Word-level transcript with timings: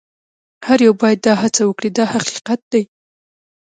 هر 0.67 0.79
یو 0.87 0.93
باید 1.01 1.19
دا 1.27 1.33
هڅه 1.43 1.61
وکړي 1.65 1.89
دا 1.97 2.05
حقیقت 2.13 2.59
دی. 2.71 2.83